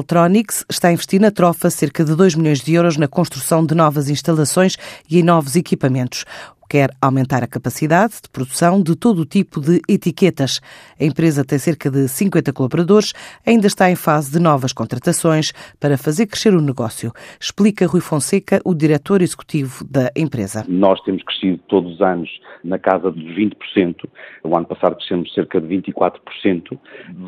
Altronics 0.00 0.64
está 0.70 0.88
a 0.88 0.92
investir 0.92 1.20
na 1.20 1.30
trofa 1.30 1.68
cerca 1.68 2.02
de 2.02 2.14
2 2.14 2.34
milhões 2.34 2.60
de 2.60 2.72
euros 2.72 2.96
na 2.96 3.06
construção 3.06 3.64
de 3.64 3.74
novas 3.74 4.08
instalações 4.08 4.78
e 5.10 5.20
em 5.20 5.22
novos 5.22 5.56
equipamentos 5.56 6.24
quer 6.70 6.90
aumentar 7.02 7.42
a 7.42 7.48
capacidade 7.48 8.22
de 8.22 8.30
produção 8.32 8.80
de 8.80 8.94
todo 8.94 9.22
o 9.22 9.26
tipo 9.26 9.60
de 9.60 9.82
etiquetas. 9.88 10.60
A 11.00 11.04
empresa 11.04 11.44
tem 11.44 11.58
cerca 11.58 11.90
de 11.90 12.06
50 12.06 12.52
colaboradores, 12.52 13.12
ainda 13.44 13.66
está 13.66 13.90
em 13.90 13.96
fase 13.96 14.30
de 14.30 14.38
novas 14.38 14.72
contratações 14.72 15.50
para 15.80 15.98
fazer 15.98 16.28
crescer 16.28 16.54
o 16.54 16.60
negócio. 16.60 17.10
Explica 17.40 17.88
Rui 17.88 18.00
Fonseca, 18.00 18.60
o 18.64 18.72
diretor 18.72 19.20
executivo 19.20 19.84
da 19.84 20.12
empresa. 20.16 20.64
Nós 20.68 21.00
temos 21.00 21.24
crescido 21.24 21.58
todos 21.66 21.94
os 21.94 22.00
anos 22.00 22.30
na 22.62 22.78
casa 22.78 23.10
de 23.10 23.20
20%. 23.20 24.08
O 24.44 24.56
ano 24.56 24.66
passado 24.66 24.94
crescemos 24.94 25.34
cerca 25.34 25.60
de 25.60 25.66
24%. 25.66 26.78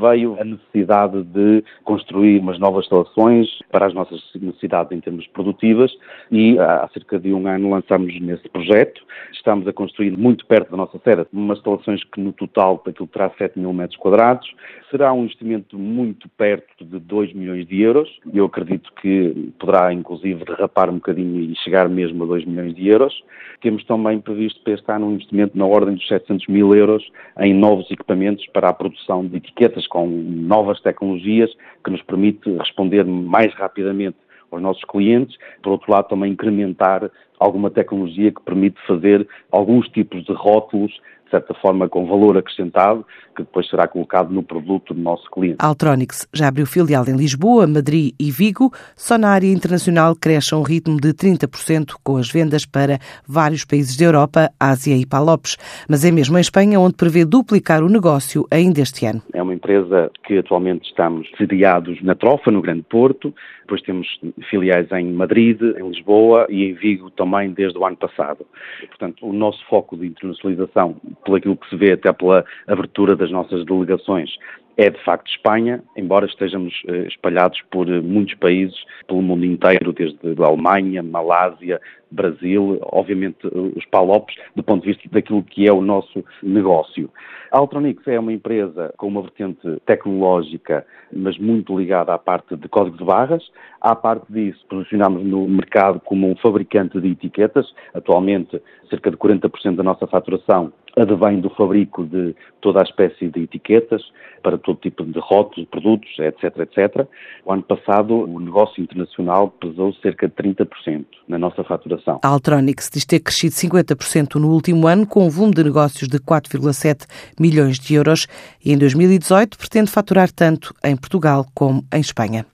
Veio 0.00 0.40
a 0.40 0.44
necessidade 0.44 1.20
de 1.24 1.64
construir 1.82 2.38
umas 2.38 2.60
novas 2.60 2.84
instalações 2.84 3.48
para 3.72 3.86
as 3.86 3.94
nossas 3.94 4.20
necessidades 4.40 4.92
em 4.92 5.00
termos 5.00 5.26
produtivas 5.28 5.90
e 6.30 6.56
há 6.60 6.88
cerca 6.92 7.18
de 7.18 7.32
um 7.32 7.48
ano 7.48 7.70
lançamos 7.70 8.20
nesse 8.20 8.48
projeto 8.48 9.02
estamos 9.32 9.66
a 9.66 9.72
construir 9.72 10.16
muito 10.16 10.46
perto 10.46 10.70
da 10.70 10.76
nossa 10.76 10.98
sede, 10.98 11.26
umas 11.32 11.58
instalações 11.58 12.02
que 12.04 12.20
no 12.20 12.32
total 12.32 12.82
aquilo 12.86 13.08
terá 13.08 13.30
7 13.30 13.58
mil 13.58 13.72
metros 13.72 13.98
quadrados. 13.98 14.52
Será 14.90 15.12
um 15.12 15.24
investimento 15.24 15.78
muito 15.78 16.28
perto 16.30 16.84
de 16.84 16.98
2 16.98 17.32
milhões 17.32 17.66
de 17.66 17.80
euros. 17.80 18.08
Eu 18.32 18.46
acredito 18.46 18.92
que 19.00 19.52
poderá 19.58 19.92
inclusive 19.92 20.44
derrapar 20.44 20.90
um 20.90 20.94
bocadinho 20.94 21.40
e 21.40 21.56
chegar 21.56 21.88
mesmo 21.88 22.24
a 22.24 22.26
2 22.26 22.44
milhões 22.44 22.74
de 22.74 22.88
euros. 22.88 23.22
Temos 23.60 23.84
também 23.84 24.20
previsto 24.20 24.60
para 24.62 24.74
este 24.74 24.90
ano 24.90 25.06
um 25.06 25.14
investimento 25.14 25.56
na 25.56 25.66
ordem 25.66 25.94
dos 25.94 26.06
700 26.08 26.46
mil 26.48 26.74
euros 26.74 27.04
em 27.40 27.54
novos 27.54 27.90
equipamentos 27.90 28.46
para 28.52 28.68
a 28.68 28.72
produção 28.72 29.26
de 29.26 29.36
etiquetas 29.36 29.86
com 29.86 30.06
novas 30.06 30.80
tecnologias 30.80 31.50
que 31.84 31.90
nos 31.90 32.02
permite 32.02 32.50
responder 32.58 33.04
mais 33.04 33.54
rapidamente 33.54 34.16
aos 34.52 34.62
nossos 34.62 34.84
clientes, 34.84 35.36
por 35.62 35.72
outro 35.72 35.90
lado 35.92 36.08
também 36.08 36.32
incrementar 36.32 37.10
alguma 37.38 37.70
tecnologia 37.70 38.30
que 38.30 38.42
permite 38.42 38.80
fazer 38.86 39.26
alguns 39.50 39.88
tipos 39.88 40.24
de 40.24 40.32
rótulos 40.32 41.00
certa 41.32 41.54
forma 41.54 41.88
com 41.88 42.06
valor 42.06 42.36
acrescentado, 42.36 43.04
que 43.34 43.42
depois 43.42 43.68
será 43.68 43.88
colocado 43.88 44.30
no 44.30 44.42
produto 44.42 44.92
do 44.92 45.00
nosso 45.00 45.28
cliente. 45.30 45.56
A 45.58 45.66
Altronics 45.66 46.28
já 46.32 46.48
abriu 46.48 46.66
filial 46.66 47.04
em 47.08 47.16
Lisboa, 47.16 47.66
Madrid 47.66 48.14
e 48.20 48.30
Vigo. 48.30 48.70
Só 48.94 49.16
na 49.16 49.30
área 49.30 49.50
internacional 49.50 50.14
cresce 50.14 50.54
a 50.54 50.58
um 50.58 50.62
ritmo 50.62 51.00
de 51.00 51.14
30% 51.14 51.94
com 52.04 52.18
as 52.18 52.30
vendas 52.30 52.66
para 52.66 52.98
vários 53.26 53.64
países 53.64 53.96
da 53.96 54.04
Europa, 54.04 54.50
Ásia 54.60 54.96
e 54.96 55.06
Palopes. 55.06 55.56
Mas 55.88 56.04
é 56.04 56.10
mesmo 56.10 56.36
em 56.36 56.40
Espanha 56.40 56.78
onde 56.78 56.94
prevê 56.94 57.24
duplicar 57.24 57.82
o 57.82 57.88
negócio 57.88 58.46
ainda 58.50 58.80
este 58.80 59.06
ano. 59.06 59.22
É 59.32 59.42
uma 59.42 59.54
empresa 59.54 60.10
que 60.26 60.38
atualmente 60.38 60.88
estamos 60.88 61.28
sediados 61.38 62.02
na 62.02 62.14
Trofa, 62.14 62.50
no 62.50 62.60
Grande 62.60 62.82
Porto. 62.82 63.34
Depois 63.62 63.80
temos 63.82 64.06
filiais 64.50 64.90
em 64.92 65.12
Madrid, 65.12 65.60
em 65.62 65.88
Lisboa 65.88 66.46
e 66.50 66.64
em 66.64 66.74
Vigo 66.74 67.10
também 67.10 67.52
desde 67.52 67.78
o 67.78 67.86
ano 67.86 67.96
passado. 67.96 68.44
Portanto, 68.88 69.26
o 69.26 69.32
nosso 69.32 69.64
foco 69.66 69.96
de 69.96 70.06
internacionalização 70.06 70.96
pelo 71.24 71.36
aquilo 71.36 71.56
que 71.56 71.68
se 71.68 71.76
vê 71.76 71.92
até 71.92 72.12
pela 72.12 72.44
abertura 72.66 73.16
das 73.16 73.30
nossas 73.30 73.64
delegações, 73.64 74.30
é 74.76 74.88
de 74.88 75.02
facto 75.04 75.28
Espanha, 75.28 75.82
embora 75.96 76.26
estejamos 76.26 76.82
eh, 76.88 77.06
espalhados 77.08 77.60
por 77.70 77.88
eh, 77.88 78.00
muitos 78.00 78.34
países, 78.34 78.76
pelo 79.06 79.20
mundo 79.20 79.44
inteiro, 79.44 79.92
desde 79.92 80.18
Alemanha, 80.42 81.02
Malásia, 81.02 81.80
Brasil, 82.10 82.78
obviamente 82.82 83.46
eh, 83.46 83.72
os 83.76 83.84
Palopes, 83.86 84.34
do 84.56 84.62
ponto 84.62 84.82
de 84.82 84.92
vista 84.92 85.08
daquilo 85.10 85.42
que 85.42 85.66
é 85.68 85.72
o 85.72 85.82
nosso 85.82 86.24
negócio. 86.42 87.10
A 87.50 87.58
Altronix 87.58 88.06
é 88.08 88.18
uma 88.18 88.32
empresa 88.32 88.94
com 88.96 89.08
uma 89.08 89.20
vertente 89.20 89.60
tecnológica, 89.84 90.86
mas 91.14 91.36
muito 91.36 91.78
ligada 91.78 92.14
à 92.14 92.18
parte 92.18 92.56
de 92.56 92.66
código 92.66 92.96
de 92.96 93.04
barras. 93.04 93.44
À 93.78 93.94
parte 93.94 94.24
disso, 94.32 94.64
posicionamos 94.70 95.22
no 95.22 95.46
mercado 95.46 96.00
como 96.00 96.30
um 96.30 96.36
fabricante 96.36 96.98
de 96.98 97.08
etiquetas. 97.08 97.66
Atualmente, 97.92 98.58
cerca 98.88 99.10
de 99.10 99.18
40% 99.18 99.76
da 99.76 99.82
nossa 99.82 100.06
faturação 100.06 100.72
advém 100.96 101.40
do 101.40 101.50
fabrico 101.50 102.04
de 102.04 102.34
toda 102.60 102.80
a 102.80 102.82
espécie 102.82 103.28
de 103.28 103.42
etiquetas 103.42 104.02
para 104.42 104.58
todo 104.58 104.78
tipo 104.78 105.04
de 105.04 105.18
rótulos, 105.18 105.68
produtos, 105.70 106.10
etc, 106.18 106.58
etc. 106.58 107.06
O 107.44 107.52
ano 107.52 107.62
passado, 107.62 108.14
o 108.14 108.40
negócio 108.40 108.82
internacional 108.82 109.48
pesou 109.48 109.92
cerca 109.94 110.28
de 110.28 110.34
30% 110.34 111.04
na 111.28 111.38
nossa 111.38 111.62
faturação. 111.64 112.20
A 112.22 112.28
Altronix 112.28 112.90
diz 112.92 113.04
ter 113.04 113.20
crescido 113.20 113.54
50% 113.54 114.34
no 114.34 114.50
último 114.50 114.86
ano, 114.86 115.06
com 115.06 115.26
um 115.26 115.30
volume 115.30 115.54
de 115.54 115.64
negócios 115.64 116.08
de 116.08 116.18
4,7 116.18 117.06
milhões 117.38 117.78
de 117.78 117.94
euros 117.94 118.26
e 118.64 118.72
em 118.72 118.78
2018 118.78 119.56
pretende 119.56 119.90
faturar 119.90 120.30
tanto 120.30 120.74
em 120.84 120.96
Portugal 120.96 121.46
como 121.54 121.84
em 121.92 122.00
Espanha. 122.00 122.44